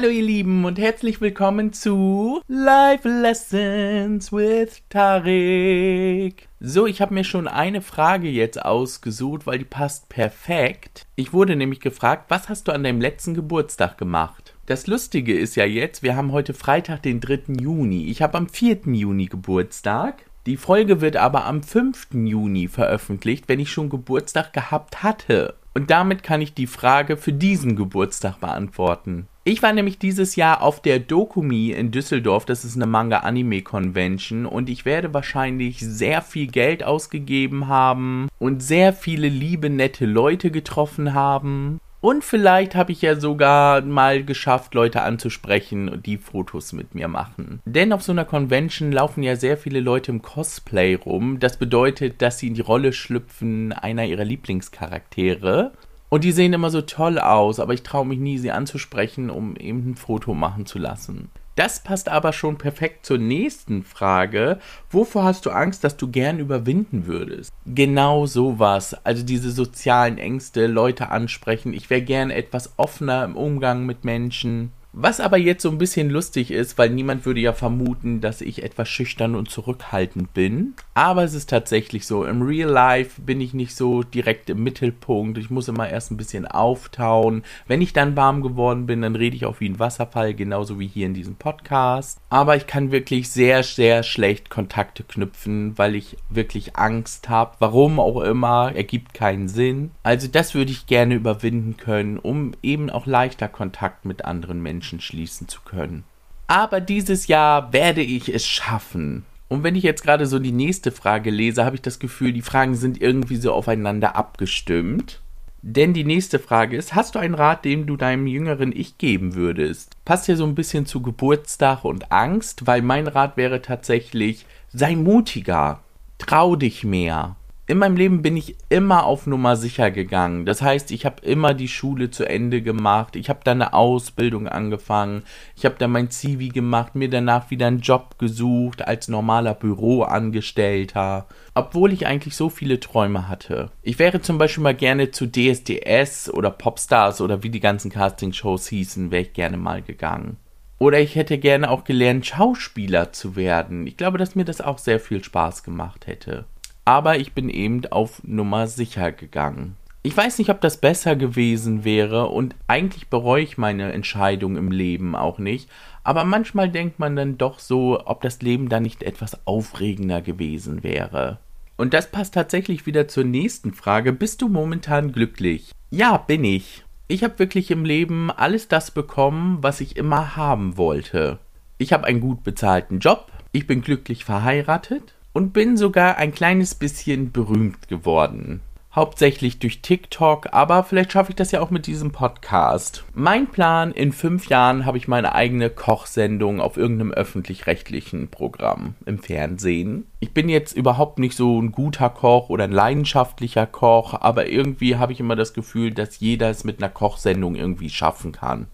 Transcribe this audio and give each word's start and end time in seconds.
Hallo 0.00 0.12
ihr 0.12 0.22
Lieben 0.22 0.64
und 0.64 0.78
herzlich 0.78 1.20
willkommen 1.20 1.74
zu 1.74 2.40
Life 2.48 3.06
Lessons 3.06 4.32
with 4.32 4.80
Tarek. 4.88 6.48
So, 6.58 6.86
ich 6.86 7.02
habe 7.02 7.12
mir 7.12 7.22
schon 7.24 7.46
eine 7.46 7.82
Frage 7.82 8.30
jetzt 8.30 8.64
ausgesucht, 8.64 9.46
weil 9.46 9.58
die 9.58 9.66
passt 9.66 10.08
perfekt. 10.08 11.04
Ich 11.16 11.34
wurde 11.34 11.54
nämlich 11.54 11.80
gefragt, 11.80 12.30
was 12.30 12.48
hast 12.48 12.66
du 12.66 12.72
an 12.72 12.82
deinem 12.82 13.02
letzten 13.02 13.34
Geburtstag 13.34 13.98
gemacht? 13.98 14.54
Das 14.64 14.86
Lustige 14.86 15.38
ist 15.38 15.54
ja 15.56 15.66
jetzt, 15.66 16.02
wir 16.02 16.16
haben 16.16 16.32
heute 16.32 16.54
Freitag, 16.54 17.02
den 17.02 17.20
3. 17.20 17.52
Juni. 17.60 18.06
Ich 18.06 18.22
habe 18.22 18.38
am 18.38 18.48
4. 18.48 18.78
Juni 18.86 19.26
Geburtstag. 19.26 20.24
Die 20.46 20.56
Folge 20.56 21.02
wird 21.02 21.16
aber 21.16 21.44
am 21.44 21.62
5. 21.62 22.14
Juni 22.14 22.68
veröffentlicht, 22.68 23.50
wenn 23.50 23.60
ich 23.60 23.70
schon 23.70 23.90
Geburtstag 23.90 24.54
gehabt 24.54 25.02
hatte. 25.02 25.56
Und 25.80 25.90
damit 25.90 26.22
kann 26.22 26.42
ich 26.42 26.52
die 26.52 26.66
Frage 26.66 27.16
für 27.16 27.32
diesen 27.32 27.74
Geburtstag 27.74 28.38
beantworten. 28.38 29.28
Ich 29.44 29.62
war 29.62 29.72
nämlich 29.72 29.98
dieses 29.98 30.36
Jahr 30.36 30.62
auf 30.62 30.82
der 30.82 30.98
Dokumi 30.98 31.70
in 31.70 31.90
Düsseldorf, 31.90 32.44
das 32.44 32.66
ist 32.66 32.76
eine 32.76 32.84
Manga-Anime-Convention 32.84 34.44
und 34.44 34.68
ich 34.68 34.84
werde 34.84 35.14
wahrscheinlich 35.14 35.80
sehr 35.80 36.20
viel 36.20 36.48
Geld 36.48 36.84
ausgegeben 36.84 37.68
haben 37.68 38.28
und 38.38 38.62
sehr 38.62 38.92
viele 38.92 39.30
liebe, 39.30 39.70
nette 39.70 40.04
Leute 40.04 40.50
getroffen 40.50 41.14
haben. 41.14 41.80
Und 42.00 42.24
vielleicht 42.24 42.74
habe 42.74 42.92
ich 42.92 43.02
ja 43.02 43.20
sogar 43.20 43.82
mal 43.82 44.24
geschafft, 44.24 44.74
Leute 44.74 45.02
anzusprechen 45.02 46.02
die 46.04 46.16
Fotos 46.16 46.72
mit 46.72 46.94
mir 46.94 47.08
machen. 47.08 47.60
Denn 47.66 47.92
auf 47.92 48.02
so 48.02 48.12
einer 48.12 48.24
Convention 48.24 48.90
laufen 48.90 49.22
ja 49.22 49.36
sehr 49.36 49.58
viele 49.58 49.80
Leute 49.80 50.10
im 50.10 50.22
Cosplay 50.22 50.94
rum. 50.94 51.40
Das 51.40 51.58
bedeutet, 51.58 52.22
dass 52.22 52.38
sie 52.38 52.48
in 52.48 52.54
die 52.54 52.62
Rolle 52.62 52.94
schlüpfen 52.94 53.72
einer 53.72 54.06
ihrer 54.06 54.24
Lieblingscharaktere. 54.24 55.72
Und 56.08 56.24
die 56.24 56.32
sehen 56.32 56.54
immer 56.54 56.70
so 56.70 56.80
toll 56.80 57.18
aus, 57.18 57.60
aber 57.60 57.74
ich 57.74 57.82
traue 57.82 58.06
mich 58.06 58.18
nie, 58.18 58.38
sie 58.38 58.50
anzusprechen, 58.50 59.30
um 59.30 59.54
eben 59.56 59.90
ein 59.90 59.96
Foto 59.96 60.34
machen 60.34 60.66
zu 60.66 60.78
lassen. 60.78 61.30
Das 61.60 61.78
passt 61.80 62.08
aber 62.08 62.32
schon 62.32 62.56
perfekt 62.56 63.04
zur 63.04 63.18
nächsten 63.18 63.82
Frage. 63.82 64.58
Wovor 64.90 65.24
hast 65.24 65.44
du 65.44 65.50
Angst, 65.50 65.84
dass 65.84 65.98
du 65.98 66.10
gern 66.10 66.38
überwinden 66.38 67.04
würdest? 67.04 67.52
Genau 67.66 68.24
sowas. 68.24 68.96
Also 69.04 69.22
diese 69.22 69.50
sozialen 69.50 70.16
Ängste, 70.16 70.66
Leute 70.66 71.10
ansprechen. 71.10 71.74
Ich 71.74 71.90
wäre 71.90 72.00
gern 72.00 72.30
etwas 72.30 72.72
offener 72.78 73.24
im 73.24 73.36
Umgang 73.36 73.84
mit 73.84 74.06
Menschen. 74.06 74.72
Was 74.92 75.20
aber 75.20 75.38
jetzt 75.38 75.62
so 75.62 75.70
ein 75.70 75.78
bisschen 75.78 76.10
lustig 76.10 76.50
ist, 76.50 76.76
weil 76.76 76.90
niemand 76.90 77.24
würde 77.24 77.38
ja 77.38 77.52
vermuten, 77.52 78.20
dass 78.20 78.40
ich 78.40 78.64
etwas 78.64 78.88
schüchtern 78.88 79.36
und 79.36 79.48
zurückhaltend 79.48 80.34
bin. 80.34 80.74
Aber 80.94 81.22
es 81.22 81.32
ist 81.32 81.48
tatsächlich 81.48 82.06
so. 82.06 82.24
Im 82.24 82.42
Real 82.42 82.68
Life 82.68 83.22
bin 83.22 83.40
ich 83.40 83.54
nicht 83.54 83.76
so 83.76 84.02
direkt 84.02 84.50
im 84.50 84.64
Mittelpunkt. 84.64 85.38
Ich 85.38 85.48
muss 85.48 85.68
immer 85.68 85.88
erst 85.88 86.10
ein 86.10 86.16
bisschen 86.16 86.44
auftauen. 86.44 87.44
Wenn 87.68 87.82
ich 87.82 87.92
dann 87.92 88.16
warm 88.16 88.42
geworden 88.42 88.86
bin, 88.86 89.02
dann 89.02 89.14
rede 89.14 89.36
ich 89.36 89.46
auch 89.46 89.60
wie 89.60 89.68
ein 89.68 89.78
Wasserfall, 89.78 90.34
genauso 90.34 90.80
wie 90.80 90.88
hier 90.88 91.06
in 91.06 91.14
diesem 91.14 91.36
Podcast. 91.36 92.18
Aber 92.28 92.56
ich 92.56 92.66
kann 92.66 92.90
wirklich 92.90 93.30
sehr, 93.30 93.62
sehr 93.62 94.02
schlecht 94.02 94.50
Kontakte 94.50 95.04
knüpfen, 95.04 95.78
weil 95.78 95.94
ich 95.94 96.16
wirklich 96.30 96.76
Angst 96.76 97.28
habe. 97.28 97.54
Warum 97.60 98.00
auch 98.00 98.22
immer, 98.22 98.72
ergibt 98.74 99.14
keinen 99.14 99.46
Sinn. 99.46 99.92
Also 100.02 100.26
das 100.26 100.56
würde 100.56 100.72
ich 100.72 100.88
gerne 100.88 101.14
überwinden 101.14 101.76
können, 101.76 102.18
um 102.18 102.52
eben 102.60 102.90
auch 102.90 103.06
leichter 103.06 103.46
Kontakt 103.46 104.04
mit 104.04 104.24
anderen 104.24 104.60
Menschen 104.60 104.79
Menschen 104.80 105.00
schließen 105.02 105.46
zu 105.46 105.60
können. 105.60 106.04
Aber 106.46 106.80
dieses 106.80 107.26
Jahr 107.26 107.70
werde 107.74 108.00
ich 108.00 108.32
es 108.34 108.46
schaffen. 108.46 109.26
Und 109.48 109.62
wenn 109.62 109.76
ich 109.76 109.82
jetzt 109.82 110.02
gerade 110.02 110.24
so 110.26 110.38
die 110.38 110.52
nächste 110.52 110.90
Frage 110.90 111.30
lese, 111.30 111.66
habe 111.66 111.76
ich 111.76 111.82
das 111.82 111.98
Gefühl, 111.98 112.32
die 112.32 112.40
Fragen 112.40 112.74
sind 112.74 113.00
irgendwie 113.00 113.36
so 113.36 113.52
aufeinander 113.52 114.16
abgestimmt. 114.16 115.20
Denn 115.60 115.92
die 115.92 116.04
nächste 116.04 116.38
Frage 116.38 116.78
ist, 116.78 116.94
hast 116.94 117.14
du 117.14 117.18
einen 117.18 117.34
Rat, 117.34 117.66
den 117.66 117.86
du 117.86 117.98
deinem 117.98 118.26
jüngeren 118.26 118.72
Ich 118.74 118.96
geben 118.96 119.34
würdest? 119.34 119.96
Passt 120.06 120.28
ja 120.28 120.34
so 120.34 120.46
ein 120.46 120.54
bisschen 120.54 120.86
zu 120.86 121.02
Geburtstag 121.02 121.84
und 121.84 122.10
Angst, 122.10 122.66
weil 122.66 122.80
mein 122.80 123.06
Rat 123.06 123.36
wäre 123.36 123.60
tatsächlich, 123.60 124.46
sei 124.72 124.96
mutiger, 124.96 125.80
trau 126.16 126.56
dich 126.56 126.84
mehr 126.84 127.36
in 127.70 127.78
meinem 127.78 127.94
Leben 127.94 128.20
bin 128.20 128.36
ich 128.36 128.56
immer 128.68 129.04
auf 129.04 129.28
Nummer 129.28 129.54
sicher 129.54 129.92
gegangen. 129.92 130.44
Das 130.44 130.60
heißt, 130.60 130.90
ich 130.90 131.06
habe 131.06 131.22
immer 131.22 131.54
die 131.54 131.68
Schule 131.68 132.10
zu 132.10 132.28
Ende 132.28 132.62
gemacht. 132.62 133.14
Ich 133.14 133.28
habe 133.28 133.40
dann 133.44 133.62
eine 133.62 133.74
Ausbildung 133.74 134.48
angefangen. 134.48 135.22
Ich 135.54 135.64
habe 135.64 135.76
dann 135.78 135.92
mein 135.92 136.10
Zivi 136.10 136.48
gemacht, 136.48 136.96
mir 136.96 137.08
danach 137.08 137.52
wieder 137.52 137.68
einen 137.68 137.78
Job 137.78 138.18
gesucht 138.18 138.88
als 138.88 139.06
normaler 139.06 139.54
Büroangestellter. 139.54 141.28
Obwohl 141.54 141.92
ich 141.92 142.08
eigentlich 142.08 142.34
so 142.34 142.50
viele 142.50 142.80
Träume 142.80 143.28
hatte. 143.28 143.70
Ich 143.82 144.00
wäre 144.00 144.20
zum 144.20 144.36
Beispiel 144.36 144.64
mal 144.64 144.74
gerne 144.74 145.12
zu 145.12 145.28
DSDS 145.28 146.28
oder 146.28 146.50
Popstars 146.50 147.20
oder 147.20 147.44
wie 147.44 147.50
die 147.50 147.60
ganzen 147.60 147.92
Castingshows 147.92 148.66
hießen, 148.66 149.12
wäre 149.12 149.22
ich 149.22 149.32
gerne 149.32 149.58
mal 149.58 149.80
gegangen. 149.80 150.38
Oder 150.80 150.98
ich 150.98 151.14
hätte 151.14 151.38
gerne 151.38 151.70
auch 151.70 151.84
gelernt, 151.84 152.26
Schauspieler 152.26 153.12
zu 153.12 153.36
werden. 153.36 153.86
Ich 153.86 153.96
glaube, 153.96 154.18
dass 154.18 154.34
mir 154.34 154.44
das 154.44 154.60
auch 154.60 154.78
sehr 154.78 154.98
viel 154.98 155.22
Spaß 155.22 155.62
gemacht 155.62 156.08
hätte 156.08 156.46
aber 156.90 157.18
ich 157.18 157.34
bin 157.34 157.48
eben 157.48 157.86
auf 157.86 158.20
Nummer 158.24 158.66
sicher 158.66 159.12
gegangen. 159.12 159.76
Ich 160.02 160.16
weiß 160.16 160.38
nicht, 160.38 160.50
ob 160.50 160.60
das 160.60 160.80
besser 160.80 161.14
gewesen 161.14 161.84
wäre 161.84 162.26
und 162.26 162.56
eigentlich 162.66 163.06
bereue 163.06 163.44
ich 163.44 163.56
meine 163.56 163.92
Entscheidung 163.92 164.56
im 164.56 164.72
Leben 164.72 165.14
auch 165.14 165.38
nicht, 165.38 165.70
aber 166.02 166.24
manchmal 166.24 166.68
denkt 166.68 166.98
man 166.98 167.14
dann 167.14 167.38
doch 167.38 167.60
so, 167.60 168.04
ob 168.06 168.22
das 168.22 168.42
Leben 168.42 168.68
da 168.68 168.80
nicht 168.80 169.04
etwas 169.04 169.46
aufregender 169.46 170.20
gewesen 170.20 170.82
wäre. 170.82 171.38
Und 171.76 171.94
das 171.94 172.10
passt 172.10 172.34
tatsächlich 172.34 172.86
wieder 172.86 173.06
zur 173.06 173.22
nächsten 173.22 173.72
Frage. 173.72 174.12
Bist 174.12 174.42
du 174.42 174.48
momentan 174.48 175.12
glücklich? 175.12 175.70
Ja, 175.90 176.16
bin 176.16 176.42
ich. 176.42 176.82
Ich 177.06 177.22
habe 177.22 177.38
wirklich 177.38 177.70
im 177.70 177.84
Leben 177.84 178.32
alles 178.32 178.66
das 178.66 178.90
bekommen, 178.90 179.58
was 179.60 179.80
ich 179.80 179.96
immer 179.96 180.34
haben 180.34 180.76
wollte. 180.76 181.38
Ich 181.78 181.92
habe 181.92 182.08
einen 182.08 182.20
gut 182.20 182.42
bezahlten 182.42 182.98
Job, 182.98 183.30
ich 183.52 183.68
bin 183.68 183.80
glücklich 183.80 184.24
verheiratet, 184.24 185.14
und 185.32 185.52
bin 185.52 185.76
sogar 185.76 186.16
ein 186.16 186.32
kleines 186.32 186.74
bisschen 186.74 187.32
berühmt 187.32 187.88
geworden. 187.88 188.60
Hauptsächlich 188.92 189.60
durch 189.60 189.82
TikTok, 189.82 190.48
aber 190.50 190.82
vielleicht 190.82 191.12
schaffe 191.12 191.30
ich 191.30 191.36
das 191.36 191.52
ja 191.52 191.60
auch 191.60 191.70
mit 191.70 191.86
diesem 191.86 192.10
Podcast. 192.10 193.04
Mein 193.14 193.46
Plan, 193.46 193.92
in 193.92 194.10
fünf 194.10 194.48
Jahren 194.48 194.84
habe 194.84 194.98
ich 194.98 195.06
meine 195.06 195.32
eigene 195.32 195.70
Kochsendung 195.70 196.60
auf 196.60 196.76
irgendeinem 196.76 197.12
öffentlich-rechtlichen 197.12 198.30
Programm 198.30 198.96
im 199.06 199.20
Fernsehen. 199.20 200.06
Ich 200.18 200.34
bin 200.34 200.48
jetzt 200.48 200.76
überhaupt 200.76 201.20
nicht 201.20 201.36
so 201.36 201.62
ein 201.62 201.70
guter 201.70 202.10
Koch 202.10 202.48
oder 202.48 202.64
ein 202.64 202.72
leidenschaftlicher 202.72 203.66
Koch, 203.66 204.14
aber 204.20 204.48
irgendwie 204.48 204.96
habe 204.96 205.12
ich 205.12 205.20
immer 205.20 205.36
das 205.36 205.54
Gefühl, 205.54 205.92
dass 205.92 206.18
jeder 206.18 206.50
es 206.50 206.64
mit 206.64 206.82
einer 206.82 206.90
Kochsendung 206.90 207.54
irgendwie 207.54 207.90
schaffen 207.90 208.32
kann. 208.32 208.66